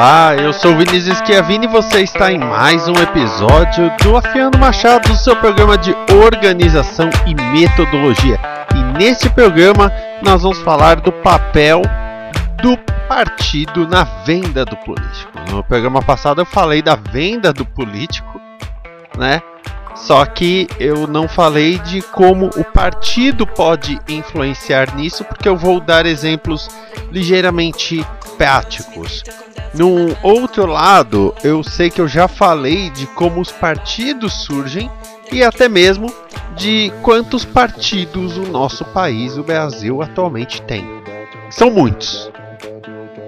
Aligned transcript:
Olá, 0.00 0.34
eu 0.34 0.50
sou 0.50 0.74
Vinícius 0.78 1.18
Schiavini 1.18 1.66
e 1.66 1.68
você 1.68 2.00
está 2.00 2.32
em 2.32 2.38
mais 2.38 2.88
um 2.88 2.94
episódio 2.94 3.92
do 4.02 4.16
Afiando 4.16 4.56
Machado, 4.56 5.14
seu 5.14 5.36
programa 5.36 5.76
de 5.76 5.94
organização 6.24 7.10
e 7.26 7.34
metodologia. 7.34 8.40
E 8.74 8.98
neste 8.98 9.28
programa 9.28 9.92
nós 10.22 10.40
vamos 10.40 10.58
falar 10.60 11.02
do 11.02 11.12
papel 11.12 11.82
do 12.62 12.78
partido 13.06 13.86
na 13.86 14.04
venda 14.24 14.64
do 14.64 14.74
político. 14.78 15.32
No 15.50 15.62
programa 15.62 16.00
passado 16.00 16.40
eu 16.40 16.46
falei 16.46 16.80
da 16.80 16.96
venda 16.96 17.52
do 17.52 17.66
político, 17.66 18.40
né? 19.18 19.42
Só 19.94 20.24
que 20.24 20.66
eu 20.78 21.06
não 21.06 21.28
falei 21.28 21.78
de 21.78 22.00
como 22.00 22.46
o 22.56 22.64
partido 22.64 23.46
pode 23.46 24.00
influenciar 24.08 24.96
nisso, 24.96 25.24
porque 25.24 25.46
eu 25.46 25.58
vou 25.58 25.78
dar 25.78 26.06
exemplos 26.06 26.70
ligeiramente 27.12 28.02
práticos. 28.40 29.22
Num 29.74 30.16
outro 30.22 30.64
lado, 30.64 31.34
eu 31.44 31.62
sei 31.62 31.90
que 31.90 32.00
eu 32.00 32.08
já 32.08 32.26
falei 32.26 32.88
de 32.88 33.06
como 33.08 33.38
os 33.38 33.52
partidos 33.52 34.32
surgem 34.44 34.90
e 35.30 35.44
até 35.44 35.68
mesmo 35.68 36.10
de 36.56 36.90
quantos 37.02 37.44
partidos 37.44 38.38
o 38.38 38.46
nosso 38.46 38.82
país, 38.82 39.36
o 39.36 39.42
Brasil, 39.44 40.00
atualmente 40.00 40.62
tem. 40.62 40.86
São 41.50 41.70
muitos. 41.70 42.30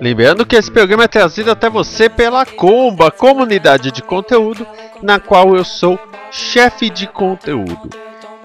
Lembrando 0.00 0.46
que 0.46 0.56
esse 0.56 0.70
programa 0.70 1.04
é 1.04 1.08
trazido 1.08 1.50
até 1.50 1.68
você 1.68 2.08
pela 2.08 2.46
Comba, 2.46 3.10
comunidade 3.10 3.90
de 3.90 4.00
conteúdo, 4.00 4.66
na 5.02 5.20
qual 5.20 5.54
eu 5.54 5.62
sou 5.62 6.00
chefe 6.30 6.88
de 6.88 7.06
conteúdo. 7.06 7.90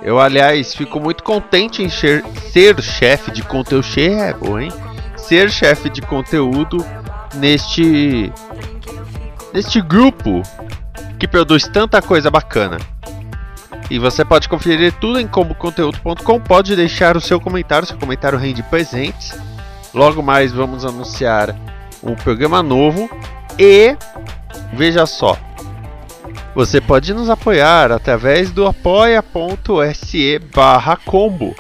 Eu, 0.02 0.20
aliás, 0.20 0.76
fico 0.76 1.00
muito 1.00 1.24
contente 1.24 1.82
em 1.82 1.90
ser, 1.90 2.26
ser 2.52 2.80
chefe 2.82 3.32
de 3.32 3.42
conteúdo. 3.42 3.88
É 3.98 4.34
bom, 4.34 4.60
hein? 4.60 4.70
Ser 5.28 5.52
chefe 5.52 5.90
de 5.90 6.02
conteúdo 6.02 6.78
neste 7.36 8.32
neste 9.54 9.82
grupo 9.82 10.42
que 11.20 11.28
produz 11.28 11.68
tanta 11.68 12.02
coisa 12.02 12.32
bacana. 12.32 12.78
E 13.90 14.00
você 14.00 14.24
pode 14.24 14.48
conferir 14.48 14.94
tudo 14.94 15.20
em 15.20 15.28
comboconteúdo.com, 15.28 16.40
pode 16.40 16.76
deixar 16.76 17.18
o 17.18 17.22
seu 17.22 17.40
comentário, 17.40 17.88
seu 17.88 17.98
comentário 17.98 18.38
rende 18.38 18.62
presentes. 18.64 19.38
Logo 19.94 20.22
mais 20.22 20.52
vamos 20.52 20.86
anunciar 20.86 21.56
um 22.04 22.14
programa 22.16 22.62
novo 22.62 23.10
e 23.58 23.98
veja 24.74 25.06
só, 25.06 25.38
você 26.54 26.80
pode 26.80 27.14
nos 27.14 27.30
apoiar 27.30 27.92
através 27.92 28.52
do 28.52 28.66
apoia.se 28.66 30.40
barra 30.56 30.96
combo. 30.96 31.56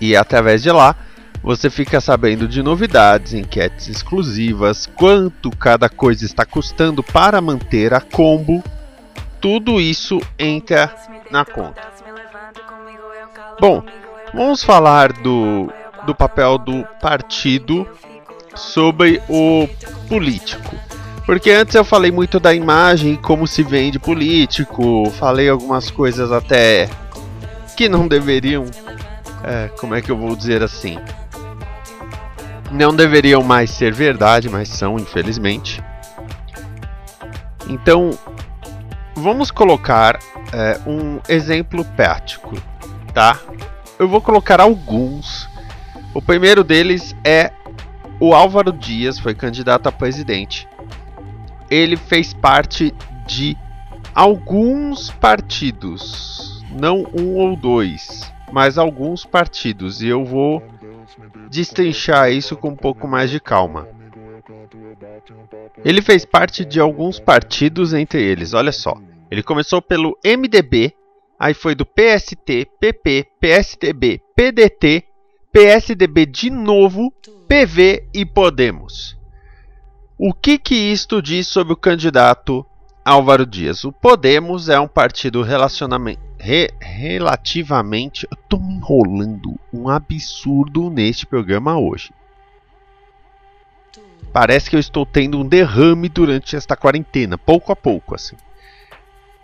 E 0.00 0.16
através 0.16 0.62
de 0.62 0.70
lá 0.70 0.96
você 1.42 1.68
fica 1.68 2.00
sabendo 2.00 2.46
de 2.46 2.62
novidades, 2.62 3.34
enquetes 3.34 3.88
exclusivas, 3.88 4.86
quanto 4.86 5.50
cada 5.50 5.88
coisa 5.88 6.24
está 6.24 6.46
custando 6.46 7.02
para 7.02 7.40
manter 7.40 7.92
a 7.92 8.00
combo. 8.00 8.62
Tudo 9.40 9.80
isso 9.80 10.20
entra 10.38 10.94
na 11.30 11.44
conta. 11.44 11.82
Bom, 13.60 13.82
vamos 14.32 14.62
falar 14.62 15.12
do, 15.12 15.68
do 16.06 16.14
papel 16.14 16.58
do 16.58 16.84
partido 17.00 17.88
sobre 18.54 19.20
o 19.28 19.68
político. 20.08 20.76
Porque 21.26 21.50
antes 21.50 21.74
eu 21.74 21.84
falei 21.84 22.10
muito 22.10 22.38
da 22.38 22.54
imagem, 22.54 23.16
como 23.16 23.46
se 23.46 23.62
vende 23.62 23.98
político, 23.98 25.10
falei 25.18 25.48
algumas 25.48 25.90
coisas 25.90 26.30
até 26.30 26.88
que 27.76 27.88
não 27.88 28.06
deveriam. 28.06 28.64
É, 29.44 29.68
como 29.78 29.94
é 29.94 30.00
que 30.00 30.10
eu 30.10 30.16
vou 30.16 30.36
dizer 30.36 30.62
assim? 30.62 30.98
Não 32.72 32.94
deveriam 32.94 33.42
mais 33.42 33.70
ser 33.70 33.92
verdade, 33.92 34.48
mas 34.48 34.68
são, 34.68 34.98
infelizmente. 34.98 35.82
Então, 37.68 38.10
vamos 39.14 39.50
colocar 39.50 40.18
é, 40.52 40.80
um 40.86 41.20
exemplo 41.28 41.84
prático, 41.84 42.56
tá? 43.12 43.38
Eu 43.98 44.08
vou 44.08 44.20
colocar 44.20 44.60
alguns. 44.60 45.48
O 46.14 46.20
primeiro 46.20 46.64
deles 46.64 47.14
é 47.22 47.52
o 48.18 48.34
Álvaro 48.34 48.72
Dias, 48.72 49.18
foi 49.18 49.34
candidato 49.34 49.88
a 49.88 49.92
presidente. 49.92 50.66
Ele 51.70 51.96
fez 51.96 52.32
parte 52.32 52.94
de 53.26 53.56
alguns 54.14 55.10
partidos, 55.10 56.64
não 56.70 57.06
um 57.14 57.36
ou 57.36 57.56
dois, 57.56 58.32
mas 58.50 58.78
alguns 58.78 59.24
partidos. 59.24 60.02
E 60.02 60.08
eu 60.08 60.24
vou 60.24 60.62
destrinchar 61.52 62.32
isso 62.32 62.56
com 62.56 62.70
um 62.70 62.76
pouco 62.76 63.06
mais 63.06 63.30
de 63.30 63.38
calma. 63.38 63.86
Ele 65.84 66.00
fez 66.00 66.24
parte 66.24 66.64
de 66.64 66.80
alguns 66.80 67.20
partidos 67.20 67.92
entre 67.92 68.22
eles, 68.22 68.54
olha 68.54 68.72
só. 68.72 68.96
Ele 69.30 69.42
começou 69.42 69.82
pelo 69.82 70.18
MDB, 70.24 70.94
aí 71.38 71.52
foi 71.52 71.74
do 71.74 71.84
PST, 71.84 72.66
PP, 72.80 73.26
PSDB, 73.38 74.22
PDT, 74.34 75.04
PSDB 75.52 76.24
de 76.24 76.48
novo, 76.48 77.12
PV 77.46 78.08
e 78.14 78.24
Podemos. 78.24 79.18
O 80.18 80.32
que 80.32 80.58
que 80.58 80.74
isto 80.74 81.20
diz 81.20 81.48
sobre 81.48 81.74
o 81.74 81.76
candidato 81.76 82.64
Álvaro 83.04 83.44
Dias? 83.44 83.84
O 83.84 83.90
Podemos 83.90 84.68
é 84.68 84.78
um 84.78 84.86
partido 84.86 85.42
re, 85.42 86.70
relativamente. 86.80 88.28
Eu 88.30 88.36
tô 88.48 88.58
me 88.58 88.74
enrolando 88.74 89.58
um 89.72 89.88
absurdo 89.88 90.88
neste 90.88 91.26
programa 91.26 91.76
hoje. 91.76 92.12
Parece 94.32 94.70
que 94.70 94.76
eu 94.76 94.80
estou 94.80 95.04
tendo 95.04 95.38
um 95.38 95.46
derrame 95.46 96.08
durante 96.08 96.54
esta 96.54 96.76
quarentena, 96.76 97.36
pouco 97.36 97.72
a 97.72 97.76
pouco, 97.76 98.14
assim. 98.14 98.36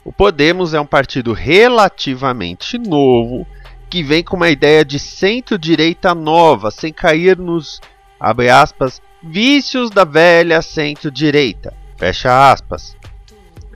O 0.05 0.13
Podemos 0.13 0.73
é 0.73 0.81
um 0.81 0.87
partido 0.87 1.33
relativamente 1.33 2.79
novo 2.79 3.47
que 3.91 4.05
vem 4.05 4.23
com 4.23 4.37
uma 4.37 4.51
ideia 4.51 4.85
de 4.85 4.99
centro-direita 4.99 6.15
nova, 6.15 6.71
sem 6.71 6.93
cair 6.93 7.37
nos, 7.37 7.81
aspas, 8.21 9.03
vícios 9.23 9.91
da 9.91 10.05
velha 10.05 10.63
centro-direita, 10.63 11.75
fecha 11.97 12.53
aspas. 12.53 12.97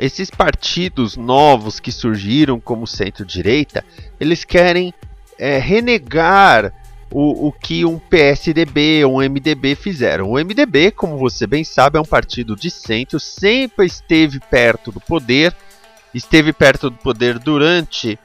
Esses 0.03 0.31
partidos 0.31 1.17
novos 1.17 1.79
que 1.79 1.93
surgiram 1.93 2.59
como 2.59 2.89
centro-direita, 2.89 3.85
eles 4.19 4.43
querem 4.43 4.93
é, 5.39 5.59
renegar 5.59 6.75
o, 7.09 7.47
o, 7.47 7.53
que 7.53 7.85
um 7.85 8.01
PSDB 8.01 9.05
ou 9.05 9.21
um 9.21 9.21
MDB 9.21 9.77
fizeram. 9.77 10.29
O 10.29 10.35
MDB, 10.35 10.91
como 10.91 11.17
você 11.17 11.47
bem 11.47 11.63
sabe, 11.63 11.99
é 11.99 12.01
um 12.01 12.05
partido 12.05 12.57
de 12.57 12.69
centro, 12.69 13.21
sempre 13.21 13.87
esteve 13.87 14.41
perto 14.41 14.91
do 14.91 15.01
poder, 15.01 15.55
esteve 16.13 16.53
perto 16.53 16.91
do 16.91 16.97
poder 16.97 17.39
durante 17.39 18.19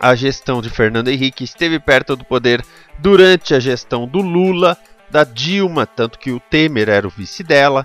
a 0.00 0.14
gestão 0.14 0.62
de 0.62 0.70
Fernando 0.70 1.08
Henrique, 1.08 1.44
esteve 1.44 1.78
perto 1.78 2.16
do 2.16 2.24
poder 2.24 2.64
durante 2.98 3.54
a 3.54 3.60
gestão 3.60 4.08
do 4.08 4.22
Lula, 4.22 4.74
da 5.10 5.22
Dilma, 5.22 5.84
tanto 5.84 6.18
que 6.18 6.30
o 6.30 6.40
Temer 6.40 6.88
era 6.88 7.06
o 7.06 7.10
vice 7.10 7.42
dela. 7.42 7.84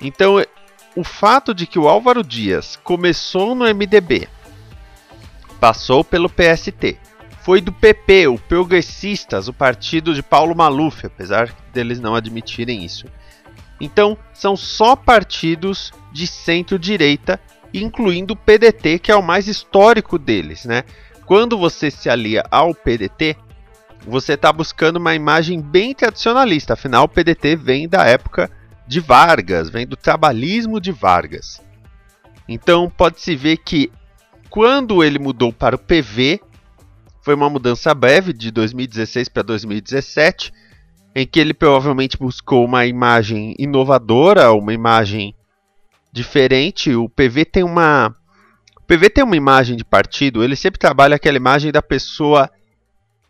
Então 0.00 0.40
o 0.96 1.04
fato 1.04 1.54
de 1.54 1.66
que 1.66 1.78
o 1.78 1.88
Álvaro 1.88 2.22
Dias 2.24 2.78
começou 2.82 3.54
no 3.54 3.64
MDB, 3.64 4.28
passou 5.60 6.04
pelo 6.04 6.28
PST, 6.28 6.98
foi 7.48 7.60
do 7.60 7.72
PP, 7.72 8.28
o 8.28 8.38
Progressistas, 8.38 9.48
o 9.48 9.52
partido 9.52 10.14
de 10.14 10.22
Paulo 10.22 10.54
Maluf, 10.54 11.06
apesar 11.06 11.54
deles 11.72 11.98
não 11.98 12.14
admitirem 12.14 12.84
isso. 12.84 13.06
Então, 13.80 14.18
são 14.34 14.56
só 14.56 14.94
partidos 14.94 15.92
de 16.12 16.26
centro-direita, 16.26 17.40
incluindo 17.72 18.34
o 18.34 18.36
PDT, 18.36 18.98
que 18.98 19.10
é 19.10 19.16
o 19.16 19.22
mais 19.22 19.46
histórico 19.46 20.18
deles, 20.18 20.64
né? 20.64 20.84
Quando 21.24 21.56
você 21.56 21.90
se 21.90 22.10
alia 22.10 22.44
ao 22.50 22.74
PDT, 22.74 23.36
você 24.06 24.34
está 24.34 24.52
buscando 24.52 24.96
uma 24.96 25.14
imagem 25.14 25.60
bem 25.60 25.94
tradicionalista, 25.94 26.74
afinal 26.74 27.04
o 27.04 27.08
PDT 27.08 27.56
vem 27.56 27.88
da 27.88 28.04
época 28.04 28.50
de 28.88 29.00
Vargas, 29.00 29.68
vem 29.68 29.86
do 29.86 29.96
trabalhismo 29.96 30.80
de 30.80 30.90
Vargas. 30.90 31.60
Então 32.48 32.88
pode-se 32.88 33.36
ver 33.36 33.58
que 33.58 33.92
quando 34.48 35.04
ele 35.04 35.18
mudou 35.18 35.52
para 35.52 35.76
o 35.76 35.78
PV, 35.78 36.40
foi 37.20 37.34
uma 37.34 37.50
mudança 37.50 37.94
breve 37.94 38.32
de 38.32 38.50
2016 38.50 39.28
para 39.28 39.42
2017, 39.42 40.50
em 41.14 41.26
que 41.26 41.38
ele 41.38 41.52
provavelmente 41.52 42.16
buscou 42.16 42.64
uma 42.64 42.86
imagem 42.86 43.54
inovadora, 43.58 44.52
uma 44.52 44.72
imagem 44.72 45.34
diferente. 46.10 46.94
O 46.94 47.10
PV 47.10 47.44
tem 47.44 47.62
uma 47.62 48.14
o 48.74 48.82
PV 48.88 49.10
tem 49.10 49.22
uma 49.22 49.36
imagem 49.36 49.76
de 49.76 49.84
partido, 49.84 50.42
ele 50.42 50.56
sempre 50.56 50.80
trabalha 50.80 51.16
aquela 51.16 51.36
imagem 51.36 51.70
da 51.70 51.82
pessoa 51.82 52.50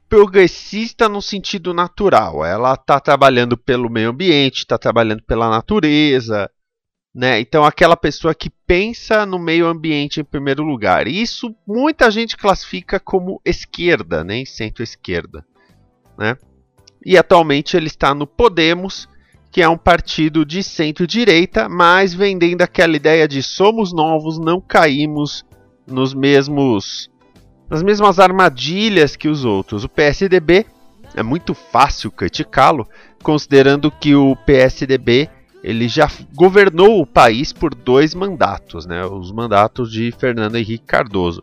progressista 0.08 1.08
no 1.08 1.20
sentido 1.20 1.74
natural. 1.74 2.44
Ela 2.44 2.74
está 2.74 2.98
trabalhando 2.98 3.56
pelo 3.56 3.90
meio 3.90 4.10
ambiente, 4.10 4.58
está 4.58 4.78
trabalhando 4.78 5.22
pela 5.22 5.50
natureza, 5.50 6.50
né? 7.14 7.40
Então 7.40 7.64
aquela 7.64 7.96
pessoa 7.96 8.34
que 8.34 8.50
pensa 8.66 9.26
no 9.26 9.38
meio 9.38 9.66
ambiente 9.66 10.20
em 10.20 10.24
primeiro 10.24 10.62
lugar. 10.62 11.06
Isso 11.06 11.54
muita 11.66 12.10
gente 12.10 12.36
classifica 12.36 12.98
como 13.00 13.40
esquerda, 13.44 14.24
nem 14.24 14.40
né? 14.40 14.46
centro-esquerda, 14.46 15.44
né? 16.18 16.36
E 17.04 17.16
atualmente 17.16 17.76
ele 17.76 17.86
está 17.86 18.14
no 18.14 18.26
Podemos, 18.26 19.08
que 19.50 19.62
é 19.62 19.68
um 19.68 19.78
partido 19.78 20.44
de 20.44 20.62
centro-direita, 20.62 21.68
mas 21.68 22.12
vendendo 22.12 22.62
aquela 22.62 22.96
ideia 22.96 23.26
de 23.26 23.42
somos 23.42 23.92
novos, 23.92 24.38
não 24.38 24.60
caímos 24.60 25.44
nos 25.86 26.12
mesmos 26.12 27.10
nas 27.68 27.82
mesmas 27.82 28.18
armadilhas 28.18 29.16
que 29.16 29.28
os 29.28 29.44
outros. 29.44 29.84
O 29.84 29.88
PSDB 29.88 30.66
é 31.14 31.22
muito 31.22 31.54
fácil 31.54 32.10
criticá-lo, 32.10 32.86
considerando 33.22 33.90
que 33.90 34.14
o 34.14 34.36
PSDB 34.36 35.28
ele 35.62 35.88
já 35.88 36.08
governou 36.34 37.00
o 37.00 37.06
país 37.06 37.52
por 37.52 37.74
dois 37.74 38.14
mandatos, 38.14 38.86
né? 38.86 39.04
Os 39.04 39.32
mandatos 39.32 39.90
de 39.90 40.12
Fernando 40.12 40.56
Henrique 40.56 40.84
Cardoso. 40.84 41.42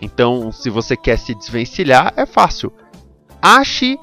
Então, 0.00 0.52
se 0.52 0.68
você 0.68 0.96
quer 0.96 1.18
se 1.18 1.34
desvencilhar, 1.34 2.12
é 2.16 2.26
fácil. 2.26 2.72
Ache 3.40 3.98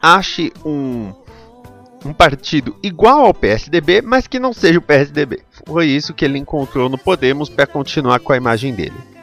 ache 0.00 0.52
um 0.64 1.12
um 2.04 2.12
partido 2.12 2.76
igual 2.82 3.24
ao 3.24 3.32
PSDB, 3.32 4.02
mas 4.02 4.26
que 4.26 4.38
não 4.38 4.52
seja 4.52 4.78
o 4.78 4.82
PSDB. 4.82 5.42
Foi 5.66 5.86
isso 5.86 6.12
que 6.12 6.24
ele 6.24 6.38
encontrou 6.38 6.90
no 6.90 6.98
Podemos 6.98 7.48
para 7.48 7.66
continuar 7.66 8.20
com 8.20 8.32
a 8.32 8.36
imagem 8.36 8.74
dele. 8.74 9.13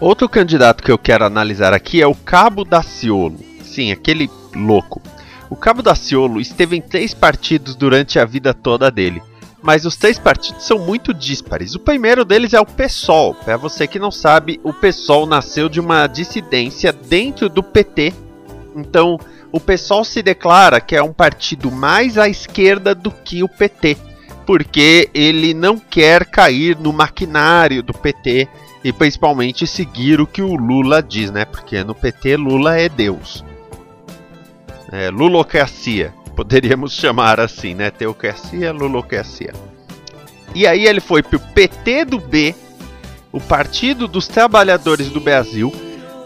Outro 0.00 0.28
candidato 0.28 0.82
que 0.82 0.90
eu 0.90 0.98
quero 0.98 1.24
analisar 1.24 1.72
aqui 1.72 2.02
é 2.02 2.06
o 2.06 2.14
Cabo 2.14 2.64
Daciolo. 2.64 3.38
Sim, 3.62 3.92
aquele 3.92 4.28
louco. 4.54 5.00
O 5.48 5.56
Cabo 5.56 5.82
Daciolo 5.82 6.40
esteve 6.40 6.76
em 6.76 6.80
três 6.80 7.14
partidos 7.14 7.76
durante 7.76 8.18
a 8.18 8.24
vida 8.24 8.52
toda 8.52 8.90
dele, 8.90 9.22
mas 9.62 9.84
os 9.84 9.96
três 9.96 10.18
partidos 10.18 10.64
são 10.64 10.80
muito 10.80 11.14
díspares. 11.14 11.76
O 11.76 11.80
primeiro 11.80 12.24
deles 12.24 12.52
é 12.54 12.60
o 12.60 12.66
PSOL. 12.66 13.34
Para 13.34 13.56
você 13.56 13.86
que 13.86 13.98
não 13.98 14.10
sabe, 14.10 14.60
o 14.64 14.72
PSOL 14.72 15.26
nasceu 15.26 15.68
de 15.68 15.78
uma 15.78 16.08
dissidência 16.08 16.92
dentro 16.92 17.48
do 17.48 17.62
PT. 17.62 18.12
Então, 18.74 19.18
o 19.52 19.60
PSOL 19.60 20.04
se 20.04 20.22
declara 20.22 20.80
que 20.80 20.96
é 20.96 21.02
um 21.02 21.12
partido 21.12 21.70
mais 21.70 22.18
à 22.18 22.28
esquerda 22.28 22.96
do 22.96 23.12
que 23.12 23.44
o 23.44 23.48
PT, 23.48 23.96
porque 24.44 25.08
ele 25.14 25.54
não 25.54 25.78
quer 25.78 26.26
cair 26.26 26.76
no 26.76 26.92
maquinário 26.92 27.80
do 27.80 27.94
PT 27.94 28.48
e 28.84 28.92
principalmente 28.92 29.66
seguir 29.66 30.20
o 30.20 30.26
que 30.26 30.42
o 30.42 30.54
Lula 30.54 31.02
diz, 31.02 31.30
né? 31.30 31.46
Porque 31.46 31.82
no 31.82 31.94
PT 31.94 32.36
Lula 32.36 32.78
é 32.78 32.86
Deus. 32.86 33.42
É, 34.92 35.08
lulocracia, 35.08 36.12
poderíamos 36.36 36.92
chamar 36.94 37.40
assim, 37.40 37.74
né? 37.74 37.90
Teocracia, 37.90 38.70
lulocracia. 38.72 39.54
E 40.54 40.66
aí 40.66 40.86
ele 40.86 41.00
foi 41.00 41.22
pro 41.22 41.40
PT 41.40 42.04
do 42.04 42.20
B, 42.20 42.54
o 43.32 43.40
Partido 43.40 44.06
dos 44.06 44.28
Trabalhadores 44.28 45.08
do 45.08 45.18
Brasil, 45.18 45.72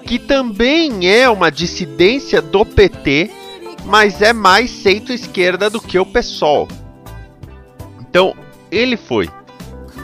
que 0.05 0.19
também 0.19 1.09
é 1.09 1.31
uma 1.31 1.51
dissidência 1.51 2.43
do 2.43 2.67
PT, 2.67 3.31
mas 3.85 4.21
é 4.21 4.33
mais 4.33 4.71
centro-esquerda 4.71 5.71
do 5.71 5.81
que 5.81 5.99
o 5.99 6.05
PSOL. 6.05 6.67
Então, 8.01 8.35
ele 8.71 8.97
foi 8.97 9.31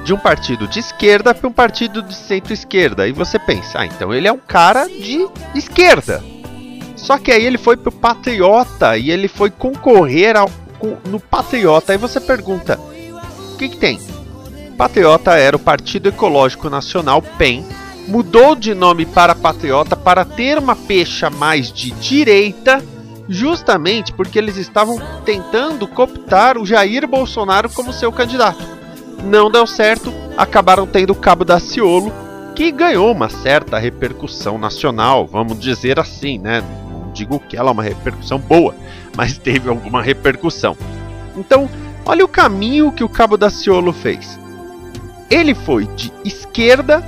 de 0.05 0.13
um 0.13 0.19
partido 0.19 0.69
de 0.69 0.79
esquerda 0.79 1.35
para 1.35 1.49
um 1.49 1.53
partido 1.53 2.03
de 2.03 2.15
centro-esquerda. 2.15 3.09
E 3.09 3.13
você 3.13 3.39
pensa, 3.39 3.81
ah, 3.81 3.87
então 3.87 4.13
ele 4.13 4.29
é 4.29 4.33
um 4.33 4.39
cara 4.39 4.87
de 4.87 5.27
esquerda. 5.55 6.23
Só 6.95 7.19
que 7.19 7.33
aí 7.33 7.45
ele 7.45 7.59
foi 7.59 7.77
pro 7.77 7.91
Patriota 7.91 8.97
e 8.97 9.11
ele 9.11 9.27
foi 9.27 9.51
concorrer 9.51 10.37
ao, 10.37 10.51
no 11.07 11.19
Patriota. 11.19 11.93
Aí 11.93 11.99
você 11.99 12.21
pergunta, 12.21 12.79
o 13.53 13.57
que, 13.57 13.71
que 13.71 13.77
tem? 13.79 13.99
Patriota 14.77 15.33
era 15.33 15.57
o 15.57 15.61
Partido 15.61 16.09
Ecológico 16.09 16.69
Nacional, 16.69 17.23
PEN, 17.23 17.65
mudou 18.07 18.55
de 18.55 18.75
nome 18.75 19.07
para 19.07 19.35
Patriota 19.35 19.97
para 19.97 20.25
ter 20.25 20.59
uma 20.59 20.77
pecha 20.77 21.31
mais 21.31 21.73
de 21.73 21.91
direita, 21.93 22.85
justamente 23.29 24.13
porque 24.13 24.39
eles 24.39 24.57
estavam 24.57 25.01
tentando 25.25 25.87
cooptar 25.87 26.59
o 26.59 26.67
Jair 26.67 27.07
Bolsonaro 27.07 27.71
como 27.71 27.93
seu 27.93 28.13
candidato 28.13 28.84
não 29.25 29.51
deu 29.51 29.67
certo, 29.67 30.13
acabaram 30.37 30.87
tendo 30.87 31.11
o 31.11 31.17
Cabo 31.17 31.45
da 31.45 31.59
Ciolo, 31.59 32.13
que 32.55 32.71
ganhou 32.71 33.11
uma 33.11 33.29
certa 33.29 33.79
repercussão 33.79 34.59
nacional, 34.59 35.27
vamos 35.27 35.59
dizer 35.59 35.99
assim, 35.99 36.39
né? 36.39 36.63
Não 36.89 37.11
digo 37.13 37.41
que 37.41 37.57
ela 37.57 37.71
é 37.71 37.73
uma 37.73 37.83
repercussão 37.83 38.39
boa, 38.39 38.75
mas 39.17 39.37
teve 39.39 39.69
alguma 39.69 40.03
repercussão. 40.03 40.77
Então, 41.37 41.69
olha 42.05 42.25
o 42.25 42.29
caminho 42.29 42.93
que 42.93 43.03
o 43.03 43.09
Cabo 43.09 43.37
da 43.37 43.51
Ciolo 43.51 43.93
fez. 43.93 44.39
Ele 45.31 45.55
foi 45.55 45.87
de 45.87 46.13
esquerda 46.25 47.03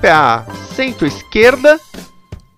para 0.00 0.44
centro-esquerda 0.74 1.80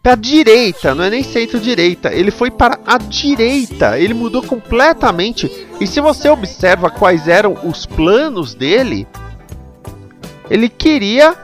para 0.06 0.14
direita, 0.14 0.94
não 0.94 1.02
é 1.02 1.10
nem 1.10 1.24
centro-direita, 1.24 2.14
ele 2.14 2.30
foi 2.30 2.48
para 2.48 2.78
a 2.86 2.96
direita, 2.96 3.98
ele 3.98 4.14
mudou 4.14 4.40
completamente. 4.40 5.65
E 5.80 5.86
se 5.86 6.00
você 6.00 6.28
observa 6.28 6.90
quais 6.90 7.28
eram 7.28 7.58
os 7.64 7.84
planos 7.84 8.54
dele, 8.54 9.06
ele 10.48 10.68
queria 10.68 11.34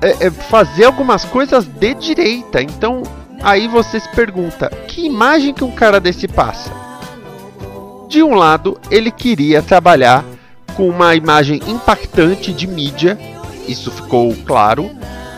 é, 0.00 0.26
é, 0.26 0.30
fazer 0.30 0.84
algumas 0.84 1.24
coisas 1.24 1.64
de 1.64 1.94
direita. 1.94 2.60
Então 2.60 3.02
aí 3.42 3.68
você 3.68 4.00
se 4.00 4.08
pergunta: 4.10 4.70
que 4.88 5.06
imagem 5.06 5.54
que 5.54 5.64
um 5.64 5.70
cara 5.70 6.00
desse 6.00 6.26
passa? 6.26 6.70
De 8.08 8.22
um 8.22 8.34
lado, 8.34 8.78
ele 8.90 9.10
queria 9.10 9.62
trabalhar 9.62 10.24
com 10.76 10.88
uma 10.88 11.14
imagem 11.14 11.60
impactante 11.66 12.52
de 12.52 12.66
mídia, 12.66 13.18
isso 13.66 13.90
ficou 13.90 14.34
claro, 14.46 14.90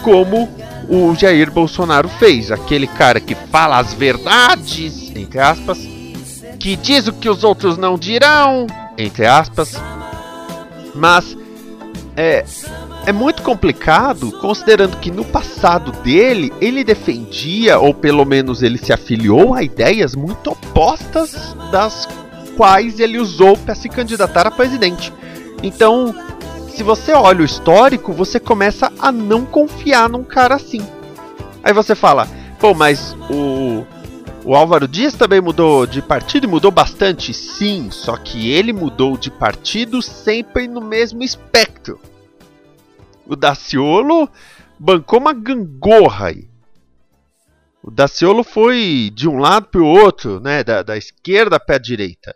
como 0.02 0.48
o 0.88 1.14
Jair 1.14 1.50
Bolsonaro 1.50 2.08
fez. 2.08 2.50
Aquele 2.50 2.86
cara 2.86 3.20
que 3.20 3.34
fala 3.34 3.78
as 3.78 3.94
verdades, 3.94 5.10
entre 5.14 5.38
aspas, 5.38 5.78
que 6.58 6.76
diz 6.76 7.06
o 7.06 7.12
que 7.12 7.28
os 7.28 7.44
outros 7.44 7.78
não 7.78 7.96
dirão, 7.96 8.66
entre 8.96 9.26
aspas. 9.26 9.80
Mas 10.94 11.36
é, 12.16 12.44
é 13.06 13.12
muito 13.12 13.42
complicado, 13.42 14.32
considerando 14.40 14.96
que 14.96 15.10
no 15.10 15.24
passado 15.24 15.92
dele 16.02 16.52
ele 16.60 16.82
defendia, 16.82 17.78
ou 17.78 17.94
pelo 17.94 18.24
menos 18.24 18.62
ele 18.62 18.76
se 18.76 18.92
afiliou 18.92 19.54
a 19.54 19.62
ideias 19.62 20.14
muito 20.14 20.50
opostas 20.50 21.56
das 21.70 22.08
quais 22.56 22.98
ele 22.98 23.18
usou 23.18 23.56
para 23.56 23.74
se 23.74 23.88
candidatar 23.88 24.46
a 24.46 24.50
presidente. 24.50 25.12
Então, 25.62 26.14
se 26.74 26.82
você 26.82 27.12
olha 27.12 27.42
o 27.42 27.44
histórico, 27.44 28.12
você 28.12 28.40
começa 28.40 28.92
a 28.98 29.12
não 29.12 29.44
confiar 29.44 30.08
num 30.08 30.24
cara 30.24 30.56
assim. 30.56 30.80
Aí 31.62 31.72
você 31.72 31.94
fala, 31.94 32.28
pô, 32.58 32.74
mas 32.74 33.16
o, 33.30 33.84
o 34.48 34.54
Álvaro 34.54 34.88
Dias 34.88 35.14
também 35.14 35.40
mudou 35.40 35.86
de 35.86 36.00
partido 36.00 36.44
e 36.44 36.50
mudou 36.50 36.70
bastante? 36.70 37.34
Sim, 37.34 37.90
só 37.90 38.16
que 38.16 38.50
ele 38.50 38.72
mudou 38.72 39.16
de 39.18 39.30
partido 39.30 40.00
sempre 40.00 40.66
no 40.66 40.80
mesmo 40.80 41.22
espectro. 41.22 42.00
O 43.26 43.36
Daciolo 43.36 44.28
bancou 44.78 45.20
uma 45.20 45.34
gangorra 45.34 46.28
aí. 46.28 46.48
O 47.82 47.90
Daciolo 47.90 48.42
foi 48.42 49.10
de 49.14 49.28
um 49.28 49.38
lado 49.38 49.66
para 49.66 49.82
o 49.82 49.86
outro, 49.86 50.40
né, 50.40 50.64
da, 50.64 50.82
da 50.82 50.96
esquerda 50.96 51.60
para 51.60 51.76
a 51.76 51.78
direita. 51.78 52.34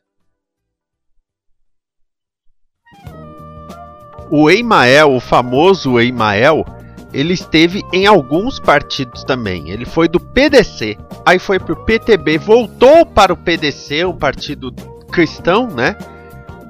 o 4.34 4.48
Eimael, 4.48 5.14
o 5.14 5.20
famoso 5.20 6.00
Eimael, 6.00 6.64
ele 7.12 7.34
esteve 7.34 7.82
em 7.92 8.06
alguns 8.06 8.58
partidos 8.58 9.24
também. 9.24 9.70
Ele 9.70 9.84
foi 9.84 10.08
do 10.08 10.18
PDC, 10.18 10.96
aí 11.26 11.38
foi 11.38 11.58
pro 11.58 11.76
PTB, 11.84 12.38
voltou 12.38 13.04
para 13.04 13.32
o 13.32 13.36
PDC, 13.36 14.04
um 14.04 14.16
partido 14.16 14.72
cristão, 15.10 15.66
né? 15.66 15.96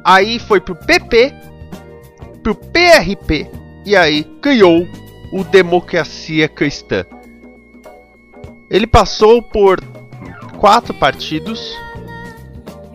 Aí 0.04 0.38
foi 0.38 0.60
pro 0.60 0.74
PP, 0.74 1.32
pro 2.42 2.54
PRP 2.54 3.48
e 3.86 3.94
aí 3.94 4.24
criou 4.40 4.86
o 5.32 5.44
Democracia 5.44 6.48
Cristã. 6.48 7.04
Ele 8.68 8.86
passou 8.86 9.40
por 9.42 9.80
quatro 10.58 10.94
partidos 10.94 11.76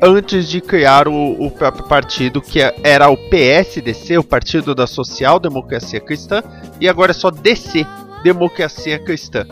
antes 0.01 0.47
de 0.47 0.61
criar 0.61 1.07
o, 1.07 1.41
o 1.41 1.49
próprio 1.49 1.85
partido 1.85 2.41
que 2.41 2.59
era 2.83 3.09
o 3.09 3.17
PSDC, 3.17 4.17
o 4.17 4.23
Partido 4.23 4.75
da 4.75 4.85
Social 4.85 5.39
Democracia 5.39 5.99
Cristã, 5.99 6.43
e 6.79 6.87
agora 6.87 7.11
é 7.11 7.13
só 7.13 7.31
DC, 7.31 7.85
Democracia 8.23 8.99
Cristã. 8.99 9.45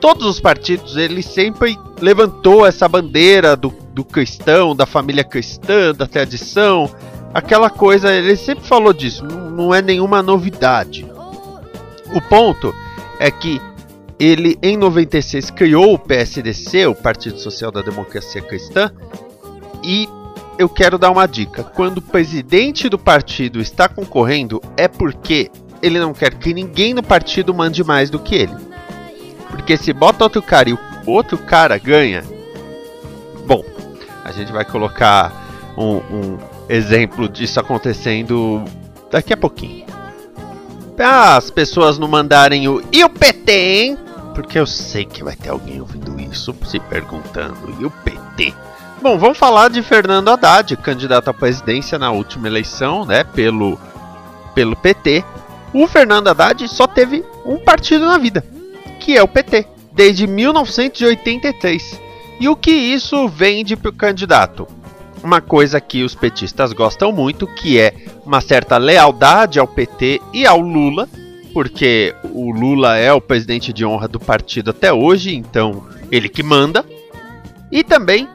Todos 0.00 0.26
os 0.26 0.40
partidos 0.40 0.96
ele 0.96 1.22
sempre 1.22 1.78
levantou 2.00 2.66
essa 2.66 2.88
bandeira 2.88 3.54
do, 3.54 3.68
do 3.92 4.02
cristão, 4.02 4.74
da 4.74 4.86
família 4.86 5.22
cristã, 5.22 5.92
da 5.92 6.06
tradição, 6.06 6.90
aquela 7.34 7.68
coisa, 7.68 8.12
ele 8.12 8.36
sempre 8.36 8.64
falou 8.66 8.92
disso, 8.92 9.24
não, 9.24 9.50
não 9.50 9.74
é 9.74 9.82
nenhuma 9.82 10.22
novidade. 10.22 11.06
O 12.14 12.20
ponto 12.22 12.74
é 13.18 13.30
que 13.30 13.60
ele 14.18 14.58
em 14.62 14.76
96 14.76 15.50
criou 15.50 15.94
o 15.94 15.98
PSDC, 15.98 16.86
o 16.86 16.94
Partido 16.94 17.38
Social 17.38 17.70
da 17.70 17.82
Democracia 17.82 18.42
Cristã, 18.42 18.90
e 19.82 20.08
eu 20.58 20.68
quero 20.68 20.98
dar 20.98 21.10
uma 21.10 21.26
dica: 21.26 21.64
quando 21.64 21.98
o 21.98 22.02
presidente 22.02 22.88
do 22.88 22.98
partido 22.98 23.60
está 23.60 23.88
concorrendo, 23.88 24.62
é 24.76 24.86
porque 24.86 25.50
ele 25.82 25.98
não 25.98 26.12
quer 26.12 26.34
que 26.34 26.52
ninguém 26.52 26.92
no 26.92 27.02
partido 27.02 27.54
mande 27.54 27.82
mais 27.82 28.10
do 28.10 28.18
que 28.18 28.34
ele. 28.34 28.54
Porque 29.48 29.76
se 29.76 29.92
bota 29.92 30.24
outro 30.24 30.42
cara 30.42 30.68
e 30.68 30.72
o 30.72 30.78
outro 31.06 31.38
cara 31.38 31.78
ganha. 31.78 32.22
Bom, 33.46 33.64
a 34.24 34.30
gente 34.30 34.52
vai 34.52 34.64
colocar 34.64 35.72
um, 35.76 35.96
um 35.96 36.38
exemplo 36.68 37.28
disso 37.28 37.58
acontecendo 37.58 38.62
daqui 39.10 39.32
a 39.32 39.36
pouquinho. 39.36 39.86
As 40.98 41.50
pessoas 41.50 41.98
não 41.98 42.06
mandarem 42.06 42.68
o 42.68 42.82
e 42.92 43.02
o 43.02 43.08
PT, 43.08 43.52
hein? 43.52 43.98
Porque 44.34 44.58
eu 44.58 44.66
sei 44.66 45.06
que 45.06 45.24
vai 45.24 45.34
ter 45.34 45.48
alguém 45.48 45.80
ouvindo 45.80 46.20
isso 46.20 46.54
se 46.66 46.78
perguntando 46.78 47.74
e 47.80 47.86
o 47.86 47.90
PT. 47.90 48.54
Bom, 49.02 49.16
vamos 49.16 49.38
falar 49.38 49.70
de 49.70 49.82
Fernando 49.82 50.28
Haddad, 50.28 50.76
candidato 50.76 51.30
à 51.30 51.32
presidência 51.32 51.98
na 51.98 52.10
última 52.10 52.46
eleição, 52.46 53.06
né, 53.06 53.24
pelo, 53.24 53.80
pelo 54.54 54.76
PT. 54.76 55.24
O 55.72 55.86
Fernando 55.86 56.28
Haddad 56.28 56.68
só 56.68 56.86
teve 56.86 57.24
um 57.46 57.56
partido 57.56 58.04
na 58.04 58.18
vida, 58.18 58.44
que 59.00 59.16
é 59.16 59.22
o 59.22 59.28
PT, 59.28 59.66
desde 59.90 60.26
1983. 60.26 61.98
E 62.38 62.46
o 62.46 62.54
que 62.54 62.70
isso 62.70 63.26
vende 63.26 63.74
para 63.74 63.88
o 63.88 63.94
candidato? 63.94 64.68
Uma 65.24 65.40
coisa 65.40 65.80
que 65.80 66.02
os 66.02 66.14
petistas 66.14 66.74
gostam 66.74 67.10
muito, 67.10 67.46
que 67.46 67.80
é 67.80 67.94
uma 68.26 68.42
certa 68.42 68.76
lealdade 68.76 69.58
ao 69.58 69.66
PT 69.66 70.20
e 70.30 70.46
ao 70.46 70.60
Lula, 70.60 71.08
porque 71.54 72.14
o 72.34 72.52
Lula 72.52 72.98
é 72.98 73.10
o 73.10 73.20
presidente 73.20 73.72
de 73.72 73.82
honra 73.82 74.08
do 74.08 74.20
partido 74.20 74.72
até 74.72 74.92
hoje, 74.92 75.34
então 75.34 75.86
ele 76.12 76.28
que 76.28 76.42
manda. 76.42 76.84
E 77.72 77.82
também 77.82 78.28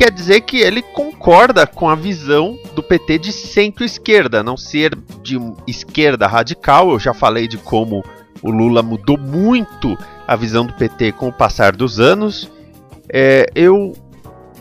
quer 0.00 0.10
dizer 0.10 0.40
que 0.40 0.56
ele 0.56 0.80
concorda 0.80 1.66
com 1.66 1.86
a 1.86 1.94
visão 1.94 2.58
do 2.74 2.82
PT 2.82 3.18
de 3.18 3.32
centro-esquerda, 3.34 4.42
não 4.42 4.56
ser 4.56 4.96
de 5.22 5.38
esquerda 5.66 6.26
radical. 6.26 6.90
Eu 6.92 6.98
já 6.98 7.12
falei 7.12 7.46
de 7.46 7.58
como 7.58 8.02
o 8.40 8.50
Lula 8.50 8.82
mudou 8.82 9.18
muito 9.18 9.98
a 10.26 10.34
visão 10.34 10.64
do 10.64 10.72
PT 10.72 11.12
com 11.12 11.28
o 11.28 11.32
passar 11.32 11.76
dos 11.76 12.00
anos. 12.00 12.50
É, 13.10 13.44
eu, 13.54 13.92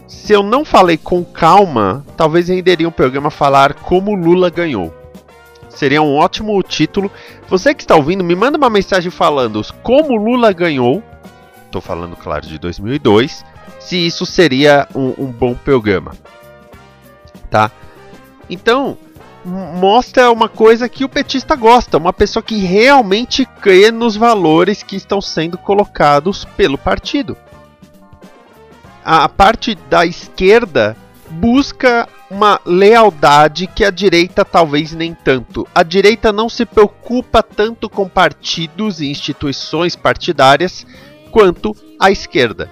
se 0.10 0.34
eu 0.34 0.43
não 0.43 0.65
falei 0.65 0.98
com 0.98 1.24
calma, 1.24 2.05
talvez 2.17 2.50
renderia 2.50 2.89
um 2.89 2.91
programa 2.91 3.31
falar 3.31 3.75
como 3.75 4.15
Lula 4.15 4.50
ganhou. 4.50 4.93
Seria 5.69 6.01
um 6.01 6.17
ótimo 6.17 6.62
título. 6.63 7.10
Você 7.48 7.74
que 7.74 7.84
está 7.84 7.96
ouvindo, 7.96 8.25
me 8.25 8.36
manda 8.36 8.58
uma 8.58 8.69
mensagem 8.69 9.10
falando 9.10 9.65
como 9.84 10.17
Lula 10.17 10.51
ganhou. 10.51 11.01
Estou 11.65 11.79
falando, 11.79 12.17
claro, 12.17 12.46
de 12.46 12.60
2002 12.60 13.46
se 13.80 13.96
isso 13.98 14.26
seria 14.26 14.88
um, 14.94 15.14
um 15.18 15.32
bom 15.32 15.56
programa. 15.56 16.12
Tá? 17.50 17.72
Então, 18.50 18.98
mostra 19.46 20.32
uma 20.32 20.50
coisa 20.50 20.90
que 20.90 21.04
o 21.04 21.10
petista 21.10 21.56
gosta, 21.56 21.98
uma 21.98 22.14
pessoa 22.14 22.44
que 22.44 22.58
realmente 22.58 23.46
crê 23.62 23.92
nos 23.92 24.16
valores 24.16 24.84
que 24.84 24.96
estão 24.96 25.22
sendo 25.22 25.58
colocados 25.58 26.46
pelo 26.46 26.78
partido. 26.78 27.38
A 29.04 29.28
parte 29.30 29.76
da 29.90 30.06
esquerda 30.06 30.96
busca 31.30 32.08
uma 32.30 32.60
lealdade 32.66 33.66
que 33.66 33.84
a 33.84 33.90
direita 33.90 34.46
talvez 34.46 34.92
nem 34.94 35.14
tanto. 35.14 35.68
A 35.74 35.82
direita 35.84 36.32
não 36.32 36.48
se 36.48 36.66
preocupa 36.66 37.42
tanto 37.42 37.90
com 37.90 38.08
partidos 38.08 39.02
e 39.02 39.10
instituições 39.10 39.96
partidárias 39.96 40.86
quanto 41.32 41.76
a 42.00 42.12
esquerda. 42.12 42.70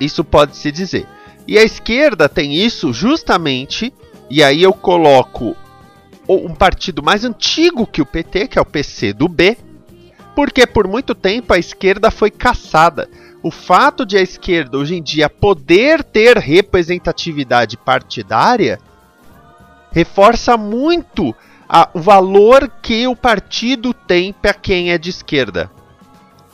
Isso 0.00 0.22
pode 0.24 0.56
se 0.56 0.70
dizer. 0.70 1.06
E 1.46 1.58
a 1.58 1.62
esquerda 1.62 2.28
tem 2.28 2.54
isso 2.54 2.92
justamente, 2.92 3.92
e 4.28 4.42
aí 4.42 4.62
eu 4.62 4.72
coloco 4.72 5.56
um 6.28 6.54
partido 6.54 7.02
mais 7.02 7.24
antigo 7.24 7.86
que 7.86 8.02
o 8.02 8.06
PT, 8.06 8.48
que 8.48 8.58
é 8.58 8.62
o 8.62 8.66
PC 8.66 9.14
do 9.14 9.28
B, 9.28 9.56
porque 10.34 10.66
por 10.66 10.86
muito 10.86 11.14
tempo 11.14 11.52
a 11.54 11.58
esquerda 11.58 12.10
foi 12.10 12.30
caçada. 12.30 13.08
O 13.42 13.50
fato 13.50 14.04
de 14.04 14.18
a 14.18 14.20
esquerda 14.20 14.76
hoje 14.76 14.94
em 14.94 15.02
dia 15.02 15.30
poder 15.30 16.04
ter 16.04 16.36
representatividade 16.36 17.76
partidária 17.76 18.78
reforça 19.90 20.56
muito 20.56 21.34
a, 21.68 21.88
o 21.94 22.00
valor 22.00 22.70
que 22.82 23.06
o 23.06 23.16
partido 23.16 23.94
tem 23.94 24.32
para 24.32 24.54
quem 24.54 24.90
é 24.92 24.98
de 24.98 25.10
esquerda. 25.10 25.70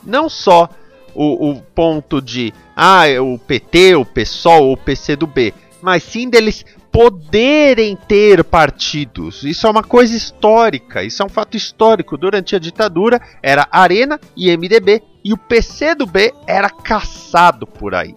Não 0.03 0.29
só 0.29 0.69
o, 1.15 1.51
o 1.51 1.61
ponto 1.61 2.21
de 2.21 2.53
ah, 2.75 3.07
é 3.07 3.19
o 3.19 3.37
PT, 3.37 3.95
o 3.95 4.05
PSOL 4.05 4.65
ou 4.65 4.73
o 4.73 4.77
PCdoB, 4.77 5.53
mas 5.81 6.03
sim 6.03 6.29
deles 6.29 6.65
poderem 6.91 7.95
ter 7.95 8.43
partidos. 8.43 9.43
Isso 9.43 9.67
é 9.67 9.69
uma 9.69 9.83
coisa 9.83 10.15
histórica, 10.15 11.03
isso 11.03 11.21
é 11.21 11.25
um 11.25 11.29
fato 11.29 11.57
histórico. 11.57 12.17
Durante 12.17 12.55
a 12.55 12.59
ditadura 12.59 13.19
era 13.41 13.67
Arena 13.71 14.19
e 14.35 14.55
MDB 14.55 15.01
e 15.23 15.33
o 15.33 15.37
PCdoB 15.37 16.33
era 16.47 16.69
caçado 16.69 17.65
por 17.65 17.95
aí. 17.95 18.15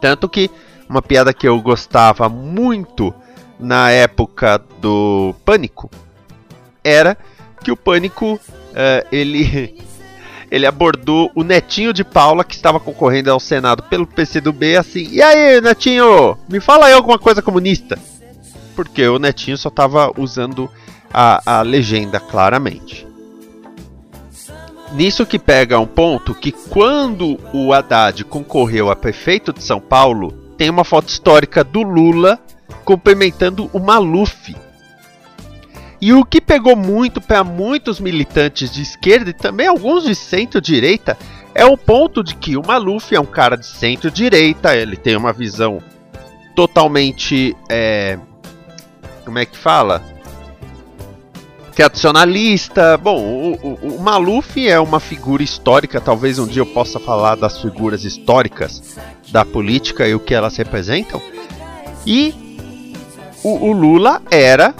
Tanto 0.00 0.28
que 0.28 0.50
uma 0.88 1.02
piada 1.02 1.32
que 1.32 1.48
eu 1.48 1.60
gostava 1.60 2.28
muito 2.28 3.12
na 3.58 3.90
época 3.90 4.58
do 4.80 5.34
Pânico 5.44 5.90
era 6.84 7.16
que 7.62 7.72
o 7.72 7.76
Pânico 7.76 8.34
uh, 8.34 9.06
ele 9.10 9.82
ele 10.54 10.66
abordou 10.66 11.32
o 11.34 11.42
netinho 11.42 11.92
de 11.92 12.04
Paula, 12.04 12.44
que 12.44 12.54
estava 12.54 12.78
concorrendo 12.78 13.28
ao 13.28 13.40
Senado 13.40 13.82
pelo 13.82 14.06
PCdoB, 14.06 14.76
assim: 14.76 15.08
E 15.10 15.20
aí, 15.20 15.60
netinho, 15.60 16.38
me 16.48 16.60
fala 16.60 16.86
aí 16.86 16.92
alguma 16.92 17.18
coisa 17.18 17.42
comunista? 17.42 17.98
Porque 18.76 19.04
o 19.08 19.18
netinho 19.18 19.58
só 19.58 19.68
estava 19.68 20.12
usando 20.16 20.70
a, 21.12 21.58
a 21.58 21.62
legenda 21.62 22.20
claramente. 22.20 23.04
Nisso 24.92 25.26
que 25.26 25.40
pega 25.40 25.80
um 25.80 25.88
ponto 25.88 26.32
que 26.32 26.52
quando 26.52 27.36
o 27.52 27.72
Haddad 27.72 28.24
concorreu 28.24 28.92
a 28.92 28.94
prefeito 28.94 29.52
de 29.52 29.60
São 29.60 29.80
Paulo, 29.80 30.30
tem 30.56 30.70
uma 30.70 30.84
foto 30.84 31.08
histórica 31.08 31.64
do 31.64 31.82
Lula 31.82 32.38
cumprimentando 32.84 33.68
o 33.72 33.80
Maluf, 33.80 34.54
e 36.04 36.12
o 36.12 36.22
que 36.22 36.38
pegou 36.38 36.76
muito 36.76 37.18
para 37.18 37.42
muitos 37.42 37.98
militantes 37.98 38.70
de 38.70 38.82
esquerda 38.82 39.30
e 39.30 39.32
também 39.32 39.66
alguns 39.66 40.04
de 40.04 40.14
centro-direita 40.14 41.16
é 41.54 41.64
o 41.64 41.78
ponto 41.78 42.22
de 42.22 42.34
que 42.34 42.58
o 42.58 42.62
Maluf 42.62 43.14
é 43.14 43.18
um 43.18 43.24
cara 43.24 43.56
de 43.56 43.64
centro-direita, 43.64 44.76
ele 44.76 44.98
tem 44.98 45.16
uma 45.16 45.32
visão 45.32 45.82
totalmente. 46.54 47.56
É, 47.70 48.18
como 49.24 49.38
é 49.38 49.46
que 49.46 49.56
fala? 49.56 50.04
Tradicionalista. 51.74 52.98
Bom, 52.98 53.18
o, 53.24 53.52
o, 53.54 53.96
o 53.96 54.02
Maluf 54.02 54.68
é 54.68 54.78
uma 54.78 55.00
figura 55.00 55.42
histórica, 55.42 56.02
talvez 56.02 56.38
um 56.38 56.46
dia 56.46 56.60
eu 56.60 56.66
possa 56.66 57.00
falar 57.00 57.34
das 57.34 57.62
figuras 57.62 58.04
históricas 58.04 58.98
da 59.32 59.42
política 59.42 60.06
e 60.06 60.14
o 60.14 60.20
que 60.20 60.34
elas 60.34 60.54
representam. 60.54 61.18
E 62.06 62.34
o, 63.42 63.68
o 63.68 63.72
Lula 63.72 64.20
era 64.30 64.74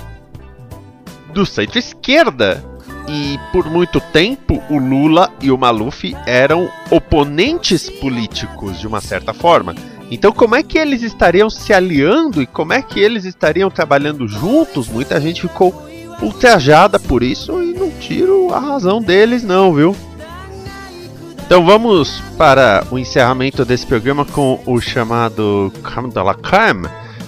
do 1.35 1.45
centro-esquerda. 1.45 2.65
E 3.07 3.39
por 3.53 3.69
muito 3.69 4.01
tempo 4.01 4.63
o 4.71 4.79
Lula 4.79 5.31
e 5.43 5.51
o 5.51 5.59
Maluf 5.59 6.17
eram 6.27 6.71
oponentes 6.91 7.91
políticos 7.91 8.81
de 8.81 8.87
uma 8.87 9.01
certa 9.01 9.35
forma. 9.35 9.75
Então, 10.11 10.33
como 10.33 10.55
é 10.55 10.63
que 10.63 10.79
eles 10.79 11.03
estariam 11.03 11.51
se 11.51 11.73
aliando 11.73 12.41
e 12.41 12.47
como 12.47 12.73
é 12.73 12.81
que 12.81 13.01
eles 13.01 13.25
estariam 13.25 13.71
trabalhando 13.71 14.27
juntos? 14.29 14.89
Muita 14.89 15.21
gente 15.21 15.43
ficou 15.43 15.75
ultrajada 16.23 16.99
por 16.99 17.23
isso 17.23 17.63
e 17.63 17.75
não 17.75 17.91
tiro 17.91 18.53
a 18.55 18.59
razão 18.59 19.03
deles, 19.03 19.43
não, 19.43 19.75
viu? 19.75 19.95
Então 21.45 21.65
vamos 21.65 22.23
para 22.39 22.87
o 22.91 22.99
encerramento 22.99 23.65
desse 23.65 23.87
programa 23.87 24.25
com 24.25 24.61
o 24.65 24.81
chamado 24.81 25.71
Creme 25.83 26.09
de 26.09 26.23
la 26.23 26.35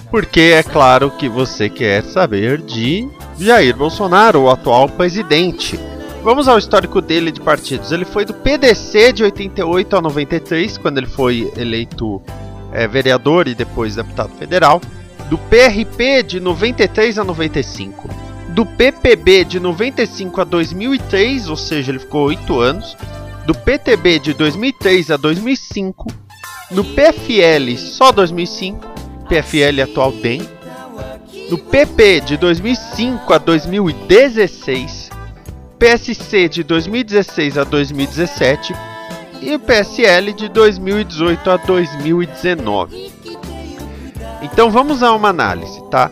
porque 0.09 0.39
é 0.39 0.63
claro 0.63 1.11
que 1.11 1.29
você 1.29 1.69
quer 1.69 2.03
saber 2.03 2.61
de 2.61 3.07
Jair 3.39 3.75
Bolsonaro, 3.75 4.43
o 4.43 4.49
atual 4.49 4.89
presidente. 4.89 5.79
Vamos 6.23 6.47
ao 6.47 6.57
histórico 6.57 7.01
dele 7.01 7.31
de 7.31 7.39
partidos. 7.39 7.91
Ele 7.91 8.03
foi 8.03 8.25
do 8.25 8.33
PDC 8.33 9.13
de 9.13 9.23
88 9.23 9.95
a 9.95 10.01
93, 10.01 10.77
quando 10.77 10.97
ele 10.97 11.07
foi 11.07 11.51
eleito 11.55 12.21
é, 12.71 12.87
vereador 12.87 13.47
e 13.47 13.53
depois 13.55 13.95
deputado 13.95 14.35
federal. 14.37 14.81
Do 15.29 15.37
PRP 15.37 16.23
de 16.23 16.39
93 16.39 17.19
a 17.19 17.23
95. 17.23 18.09
Do 18.49 18.65
PPB 18.65 19.43
de 19.45 19.59
95 19.59 20.41
a 20.41 20.43
2003, 20.43 21.47
ou 21.47 21.55
seja, 21.55 21.91
ele 21.91 21.99
ficou 21.99 22.25
8 22.25 22.59
anos. 22.59 22.97
Do 23.45 23.53
PTB 23.53 24.19
de 24.19 24.33
2003 24.33 25.11
a 25.11 25.17
2005. 25.17 26.07
No 26.71 26.83
PFL 26.83 27.77
só 27.77 28.11
2005. 28.11 28.87
PFL 29.29 29.83
atual 29.83 30.11
DEM. 30.11 30.56
No 31.49 31.57
PP 31.57 32.21
de 32.21 32.37
2005 32.37 33.33
a 33.33 33.37
2016 33.37 35.09
PSC 35.79 36.49
de 36.49 36.63
2016 36.63 37.57
a 37.57 37.63
2017 37.63 38.73
e 39.41 39.55
o 39.55 39.59
PSL 39.59 40.33
de 40.33 40.49
2018 40.49 41.49
a 41.49 41.57
2019. 41.57 43.13
Então 44.41 44.71
vamos 44.71 45.03
a 45.03 45.13
uma 45.13 45.29
análise, 45.29 45.81
tá? 45.89 46.11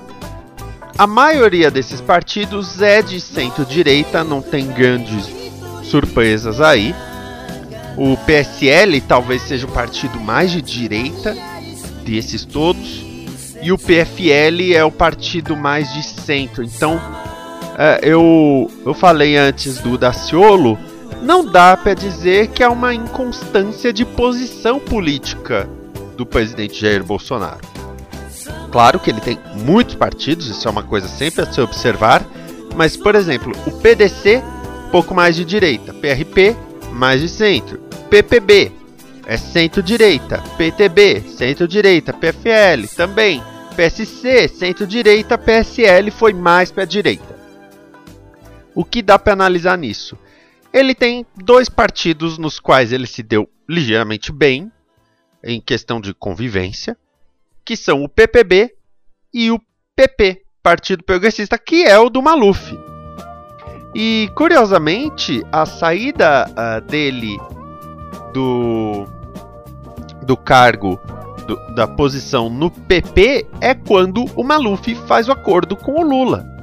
A 0.98 1.06
maioria 1.08 1.70
desses 1.70 2.00
partidos 2.00 2.82
é 2.82 3.02
de 3.02 3.20
centro-direita, 3.20 4.24
não 4.24 4.42
tem 4.42 4.68
grandes 4.68 5.28
surpresas 5.84 6.62
aí. 6.62 6.96
O 7.98 8.16
PSL 8.18 9.02
talvez 9.02 9.42
seja 9.42 9.66
o 9.66 9.72
partido 9.72 10.20
mais 10.20 10.52
de 10.52 10.62
direita 10.62 11.36
desses 12.06 12.46
todos. 12.46 13.15
E 13.66 13.72
o 13.72 13.80
PFL 13.80 14.76
é 14.76 14.86
o 14.86 14.92
partido 14.92 15.58
mais 15.58 15.92
de 15.92 16.04
centro. 16.04 16.64
Então 16.64 17.02
é, 17.76 18.00
eu, 18.04 18.70
eu 18.86 18.94
falei 18.94 19.36
antes 19.36 19.80
do 19.80 19.98
Daciolo, 19.98 20.78
não 21.24 21.44
dá 21.44 21.76
para 21.76 21.96
dizer 21.96 22.50
que 22.50 22.62
há 22.62 22.70
uma 22.70 22.94
inconstância 22.94 23.92
de 23.92 24.06
posição 24.06 24.80
política 24.80 25.68
do 26.16 26.28
presidente 26.28 26.80
Jair 26.80 27.04
Bolsonaro. 27.04 27.62
Claro 28.72 29.00
que 29.00 29.10
ele 29.10 29.20
tem 29.20 29.40
muitos 29.56 29.96
partidos, 29.96 30.48
isso 30.48 30.68
é 30.68 30.70
uma 30.70 30.84
coisa 30.84 31.08
sempre 31.08 31.42
a 31.42 31.52
se 31.52 31.60
observar, 31.60 32.24
mas, 32.76 32.96
por 32.96 33.16
exemplo, 33.16 33.52
o 33.66 33.72
PDC, 33.72 34.44
pouco 34.92 35.16
mais 35.16 35.36
de 35.36 35.44
direita, 35.44 35.92
PRP, 35.92 36.56
mais 36.92 37.20
de 37.20 37.28
centro, 37.28 37.80
PPB, 38.12 38.72
é 39.26 39.38
centro-direita, 39.38 40.44
PTB, 40.56 41.24
centro-direita, 41.36 42.14
PFL, 42.14 42.86
também, 42.96 43.42
PSC, 43.76 44.48
centro-direita, 44.48 45.38
PSL 45.38 46.10
foi 46.10 46.34
mais 46.34 46.72
para 46.72 46.84
a 46.84 46.88
direita. 46.88 47.36
O 48.74 48.86
que 48.86 49.02
dá 49.02 49.20
para 49.20 49.34
analisar 49.34 49.78
nisso? 49.78 50.18
Ele 50.74 50.96
tem 50.96 51.26
dois 51.36 51.70
partidos 51.70 52.38
nos 52.38 52.60
quais 52.60 52.92
ele 52.92 53.08
se 53.08 53.22
deu 53.22 53.50
ligeiramente 53.68 54.32
bem 54.32 54.72
em 55.44 55.62
questão 55.62 56.02
de 56.02 56.14
convivência, 56.14 56.98
que 57.64 57.76
são 57.76 58.04
o 58.04 58.10
PPB 58.10 58.74
e 59.34 59.52
o 59.52 59.60
PP, 59.96 60.44
Partido 60.64 61.04
Progressista, 61.04 61.58
que 61.58 61.84
é 61.84 61.98
o 62.00 62.10
do 62.10 62.22
Maluf. 62.22 62.78
E 63.94 64.30
curiosamente, 64.36 65.42
a 65.52 65.66
saída 65.66 66.46
uh, 66.50 66.82
dele 66.82 67.38
do 68.34 69.06
do 70.26 70.36
cargo 70.36 71.00
da 71.76 71.88
posição 71.88 72.50
no 72.50 72.72
PP 72.72 73.46
é 73.62 73.74
quando 73.74 74.26
o 74.36 74.44
Maluf 74.44 74.96
faz 75.08 75.28
o 75.28 75.32
acordo 75.32 75.76
com 75.76 76.00
o 76.00 76.04
Lula 76.04 76.56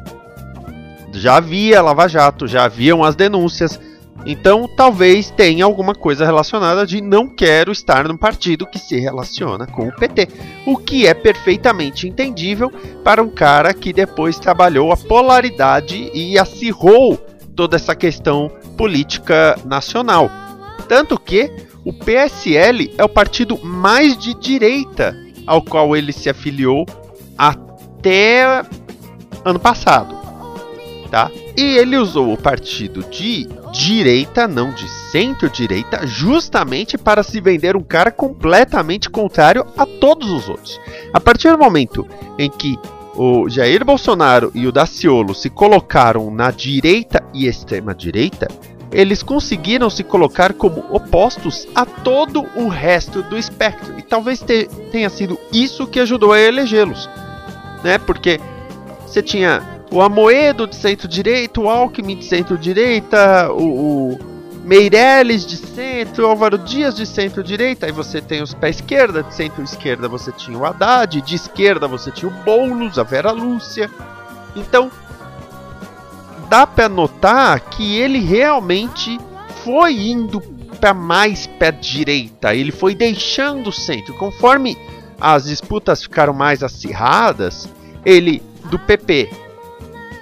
já 1.13 1.37
havia 1.37 1.83
Lava 1.83 2.09
Jato, 2.09 2.47
já 2.47 2.65
haviam 2.65 3.05
as 3.05 3.15
denúncias. 3.15 3.79
Então, 4.25 4.69
talvez 4.77 5.31
tenha 5.31 5.65
alguma 5.65 5.95
coisa 5.95 6.25
relacionada 6.25 6.87
de 6.87 7.01
não 7.01 7.29
quero 7.29 7.73
estar 7.73 8.07
num 8.07 8.17
partido 8.17 8.67
que 8.67 8.79
se 8.79 8.99
relaciona 9.01 9.67
com 9.67 9.89
o 9.89 9.93
PT, 9.93 10.29
o 10.65 10.77
que 10.77 11.07
é 11.07 11.15
perfeitamente 11.15 12.07
entendível 12.07 12.71
para 13.03 13.23
um 13.23 13.29
cara 13.29 13.75
que 13.75 13.93
depois 13.93 14.39
trabalhou 14.39 14.93
a 14.93 14.97
polaridade 14.97 16.11
e 16.15 16.39
acirrou 16.39 17.17
toda 17.57 17.75
essa 17.75 17.97
questão 17.97 18.51
política 18.77 19.59
nacional. 19.65 20.31
Tanto 20.89 21.19
que 21.19 21.51
o 21.85 21.93
PSL 21.93 22.93
é 22.97 23.05
o 23.05 23.09
partido 23.09 23.59
mais 23.65 24.17
de 24.17 24.35
direita 24.35 25.17
ao 25.47 25.63
qual 25.63 25.97
ele 25.97 26.13
se 26.13 26.29
afiliou 26.31 26.87
até 27.37 28.65
ano 29.45 29.59
passado 29.59 30.23
tá? 31.13 31.31
E 31.55 31.77
ele 31.77 31.99
usou 31.99 32.33
o 32.33 32.39
partido 32.39 33.05
de 33.11 33.47
direita, 33.71 34.49
não 34.49 34.73
de 34.73 34.89
centro-direita, 34.89 36.07
justamente 36.07 36.97
para 36.97 37.23
se 37.23 37.39
vender 37.39 37.77
um 37.77 37.83
cara 37.83 38.11
completamente 38.11 39.11
contrário 39.11 39.67
a 39.77 39.85
todos 39.85 40.31
os 40.31 40.49
outros. 40.49 40.81
A 41.13 41.21
partir 41.21 41.51
do 41.53 41.59
momento 41.59 42.09
em 42.39 42.49
que 42.49 42.79
o 43.15 43.47
Jair 43.47 43.85
Bolsonaro 43.85 44.51
e 44.55 44.67
o 44.67 44.73
Daciolo 44.73 45.35
se 45.35 45.51
colocaram 45.51 46.31
na 46.31 46.51
direita 46.51 47.23
e 47.35 47.47
extrema 47.47 47.95
direita, 47.95 48.49
eles 48.93 49.23
conseguiram 49.23 49.89
se 49.89 50.05
colocar 50.05 50.53
como 50.53 50.85
opostos 50.91 51.67
a 51.75 51.87
todo 51.87 52.47
o 52.55 52.69
resto 52.69 53.23
do 53.23 53.39
espectro. 53.39 53.99
E 53.99 54.03
talvez 54.03 54.41
te, 54.41 54.69
tenha 54.91 55.09
sido 55.09 55.39
isso 55.53 55.87
que 55.87 55.99
ajudou 56.01 56.33
a 56.33 56.41
elegê-los, 56.41 57.09
né? 57.83 57.99
Porque 57.99 58.39
você 59.07 59.23
tinha 59.23 59.63
o 59.91 60.01
Amoedo 60.01 60.67
de 60.67 60.77
centro-direita, 60.77 61.61
o 61.61 61.69
Alckmin 61.69 62.17
de 62.17 62.25
centro-direita, 62.25 63.51
o, 63.53 64.13
o 64.13 64.19
Meirelles 64.65 65.45
de 65.45 65.57
centro, 65.57 66.27
Álvaro 66.27 66.57
Dias 66.57 66.95
de 66.95 67.05
centro-direita, 67.05 67.87
aí 67.87 67.93
você 67.93 68.21
tem 68.21 68.43
os 68.43 68.55
pé 68.55 68.71
esquerda, 68.71 69.23
de 69.23 69.35
centro-esquerda 69.35 70.09
você 70.09 70.31
tinha 70.33 70.57
o 70.57 70.65
Haddad, 70.65 71.21
de 71.21 71.35
esquerda 71.35 71.89
você 71.89 72.11
tinha 72.11 72.31
o 72.31 72.35
Boulos, 72.45 72.99
a 72.99 73.03
Vera 73.03 73.33
Lúcia. 73.33 73.91
Então, 74.55 74.91
dá 76.53 76.67
para 76.67 76.87
notar 76.87 77.61
que 77.61 77.97
ele 77.97 78.19
realmente 78.19 79.19
foi 79.65 80.11
indo 80.11 80.39
para 80.79 80.93
mais 80.93 81.47
pé 81.47 81.73
direita, 81.73 82.55
ele 82.55 82.71
foi 82.71 82.95
deixando 82.95 83.69
o 83.69 83.73
centro. 83.73 84.13
Conforme 84.19 84.77
as 85.19 85.45
disputas 85.45 86.03
ficaram 86.03 86.35
mais 86.35 86.63
acirradas, 86.63 87.67
ele 88.05 88.43
do 88.67 88.79
PP 88.79 89.31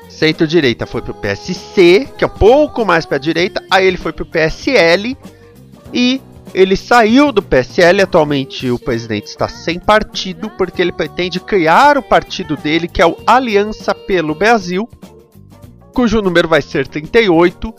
centro-direita 0.09 0.87
foi 0.87 1.03
pro 1.03 1.15
PSC, 1.15 2.09
que 2.17 2.23
é 2.23 2.29
um 2.29 2.31
pouco 2.31 2.85
mais 2.85 3.05
para 3.05 3.19
direita, 3.19 3.61
aí 3.69 3.85
ele 3.85 3.97
foi 3.97 4.13
pro 4.13 4.25
PSL 4.25 5.19
e 5.93 6.21
ele 6.55 6.77
saiu 6.77 7.33
do 7.33 7.43
PSL. 7.43 8.03
Atualmente 8.03 8.71
o 8.71 8.79
presidente 8.79 9.27
está 9.27 9.49
sem 9.49 9.81
partido 9.81 10.49
porque 10.51 10.81
ele 10.81 10.93
pretende 10.93 11.41
criar 11.41 11.99
o 11.99 12.03
partido 12.03 12.57
dele, 12.57 12.87
que 12.87 13.03
é 13.03 13.07
o 13.07 13.17
Aliança 13.27 13.93
pelo 13.93 14.33
Brasil, 14.33 14.89
cujo 15.91 16.23
número 16.23 16.49
vai 16.49 16.63
ser 16.63 16.87
38. 16.87 17.75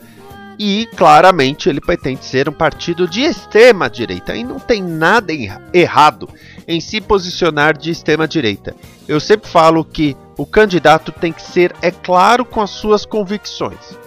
E 0.60 0.88
claramente 0.96 1.70
ele 1.70 1.82
pretende 1.82 2.24
ser 2.24 2.48
um 2.48 2.54
partido 2.54 3.08
de 3.08 3.22
extrema 3.22 3.90
direita. 3.90 4.36
E 4.36 4.44
não 4.44 4.60
tem 4.60 4.84
nada 4.84 5.34
errado 5.74 6.30
em 6.68 6.80
se 6.80 7.02
posicionar 7.02 7.76
de 7.76 7.90
extrema 7.90 8.28
direita. 8.28 8.76
Eu 9.08 9.20
sempre 9.20 9.50
falo 9.50 9.84
que 9.84 10.16
o 10.38 10.46
candidato 10.46 11.12
tem 11.12 11.34
que 11.34 11.42
ser, 11.42 11.74
é 11.82 11.90
claro, 11.90 12.46
com 12.46 12.62
as 12.62 12.70
suas 12.70 13.06
convicções. 13.06 13.98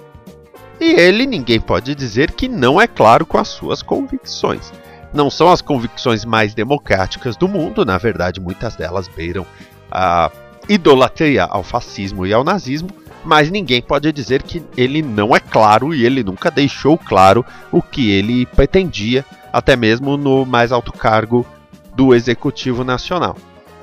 E 0.80 0.92
ele, 0.92 1.26
ninguém 1.26 1.60
pode 1.60 1.94
dizer 1.94 2.32
que 2.32 2.48
não 2.48 2.80
é 2.80 2.86
claro 2.86 3.26
com 3.26 3.38
as 3.38 3.48
suas 3.48 3.82
convicções. 3.82 4.72
Não 5.12 5.30
são 5.30 5.50
as 5.50 5.62
convicções 5.62 6.24
mais 6.24 6.54
democráticas 6.54 7.36
do 7.36 7.48
mundo, 7.48 7.84
na 7.84 7.98
verdade, 7.98 8.40
muitas 8.40 8.74
delas 8.74 9.08
beiram 9.08 9.46
a 9.90 10.30
idolatria 10.68 11.44
ao 11.44 11.62
fascismo 11.62 12.26
e 12.26 12.32
ao 12.32 12.42
nazismo, 12.42 12.90
mas 13.24 13.50
ninguém 13.50 13.80
pode 13.80 14.12
dizer 14.12 14.42
que 14.42 14.62
ele 14.76 15.00
não 15.02 15.34
é 15.34 15.40
claro 15.40 15.94
e 15.94 16.04
ele 16.04 16.22
nunca 16.22 16.50
deixou 16.50 16.98
claro 16.98 17.44
o 17.72 17.80
que 17.80 18.10
ele 18.10 18.46
pretendia, 18.46 19.24
até 19.52 19.74
mesmo 19.76 20.16
no 20.16 20.44
mais 20.44 20.72
alto 20.72 20.92
cargo 20.92 21.46
do 21.94 22.14
Executivo 22.14 22.84
Nacional. 22.84 23.36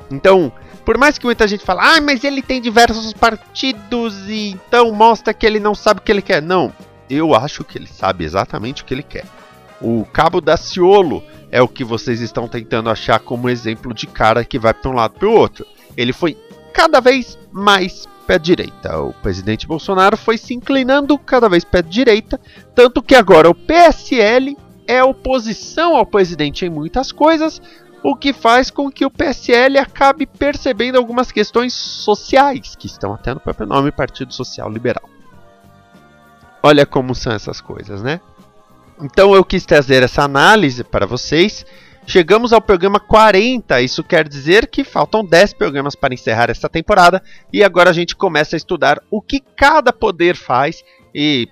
Então, 0.09 0.51
por 0.85 0.97
mais 0.97 1.17
que 1.17 1.25
muita 1.25 1.47
gente 1.47 1.63
fale, 1.63 1.79
ah, 1.81 2.01
mas 2.01 2.23
ele 2.23 2.41
tem 2.41 2.61
diversos 2.61 3.13
partidos 3.13 4.27
e 4.27 4.51
então 4.51 4.91
mostra 4.91 5.33
que 5.33 5.45
ele 5.45 5.59
não 5.59 5.73
sabe 5.73 5.99
o 5.99 6.03
que 6.03 6.11
ele 6.11 6.21
quer. 6.21 6.41
Não, 6.41 6.71
eu 7.09 7.33
acho 7.33 7.63
que 7.63 7.77
ele 7.77 7.87
sabe 7.87 8.23
exatamente 8.23 8.81
o 8.81 8.85
que 8.85 8.93
ele 8.93 9.03
quer. 9.03 9.25
O 9.81 10.05
Cabo 10.05 10.39
da 10.41 10.57
Ciolo 10.57 11.23
é 11.49 11.61
o 11.61 11.67
que 11.67 11.83
vocês 11.83 12.21
estão 12.21 12.47
tentando 12.47 12.89
achar 12.89 13.19
como 13.19 13.49
exemplo 13.49 13.93
de 13.93 14.05
cara 14.05 14.45
que 14.45 14.59
vai 14.59 14.73
para 14.73 14.91
um 14.91 14.95
lado 14.95 15.15
para 15.17 15.27
o 15.27 15.33
outro. 15.33 15.65
Ele 15.97 16.13
foi 16.13 16.37
cada 16.73 16.99
vez 16.99 17.37
mais 17.51 18.07
pé 18.21 18.39
direita. 18.39 18.99
O 18.99 19.13
presidente 19.13 19.67
Bolsonaro 19.67 20.15
foi 20.15 20.37
se 20.37 20.53
inclinando 20.53 21.17
cada 21.17 21.49
vez 21.49 21.63
pé 21.63 21.81
direita, 21.81 22.39
tanto 22.73 23.01
que 23.01 23.15
agora 23.15 23.49
o 23.49 23.55
PSL 23.55 24.57
é 24.87 25.03
oposição 25.03 25.95
ao 25.95 26.05
presidente 26.05 26.65
em 26.65 26.69
muitas 26.69 27.11
coisas, 27.11 27.61
o 28.03 28.15
que 28.15 28.33
faz 28.33 28.71
com 28.71 28.91
que 28.91 29.05
o 29.05 29.11
PSL 29.11 29.77
acabe 29.77 30.25
percebendo 30.25 30.97
algumas 30.97 31.31
questões 31.31 31.73
sociais, 31.73 32.75
que 32.75 32.87
estão 32.87 33.13
até 33.13 33.33
no 33.33 33.39
próprio 33.39 33.67
nome 33.67 33.91
Partido 33.91 34.33
Social 34.33 34.69
Liberal. 34.69 35.07
Olha 36.63 36.85
como 36.85 37.15
são 37.15 37.33
essas 37.33 37.61
coisas, 37.61 38.01
né? 38.01 38.19
Então 39.01 39.33
eu 39.33 39.43
quis 39.43 39.65
trazer 39.65 40.03
essa 40.03 40.23
análise 40.23 40.83
para 40.83 41.05
vocês. 41.05 41.65
Chegamos 42.05 42.51
ao 42.51 42.61
programa 42.61 42.99
40, 42.99 43.81
isso 43.81 44.03
quer 44.03 44.27
dizer 44.27 44.67
que 44.67 44.83
faltam 44.83 45.23
10 45.23 45.53
programas 45.53 45.95
para 45.95 46.13
encerrar 46.13 46.49
esta 46.49 46.67
temporada 46.67 47.21
e 47.53 47.63
agora 47.63 47.89
a 47.89 47.93
gente 47.93 48.15
começa 48.15 48.55
a 48.55 48.57
estudar 48.57 49.01
o 49.09 49.21
que 49.21 49.39
cada 49.39 49.93
poder 49.93 50.35
faz 50.35 50.83
e 51.13 51.47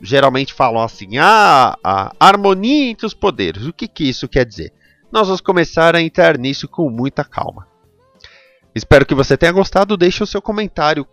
geralmente 0.00 0.54
falam 0.54 0.82
assim: 0.82 1.18
ah, 1.18 1.76
a 1.82 2.12
harmonia 2.18 2.90
entre 2.90 3.06
os 3.06 3.12
poderes. 3.12 3.66
O 3.66 3.72
que, 3.72 3.88
que 3.88 4.08
isso 4.08 4.28
quer 4.28 4.46
dizer? 4.46 4.72
nós 5.10 5.26
vamos 5.26 5.40
começar 5.40 5.96
a 5.96 6.02
entrar 6.02 6.38
nisso 6.38 6.68
com 6.68 6.88
muita 6.90 7.24
calma. 7.24 7.66
Espero 8.74 9.06
que 9.06 9.14
você 9.14 9.36
tenha 9.36 9.52
gostado. 9.52 9.96
Deixe 9.96 10.22
o 10.22 10.26
seu 10.26 10.40
comentário 10.40 11.06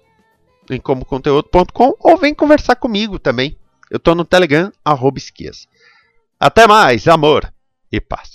em 0.70 0.80
comoconteúdo.com 0.80 1.96
ou 2.00 2.18
vem 2.18 2.34
conversar 2.34 2.76
comigo 2.76 3.18
também. 3.18 3.58
Eu 3.90 3.98
estou 3.98 4.16
no 4.16 4.26
Telegram, 4.26 4.72
arroba 4.84 5.18
esquias. 5.18 5.68
Até 6.40 6.68
mais, 6.68 7.08
amor 7.08 7.52
e 7.92 8.02
paz. 8.02 8.35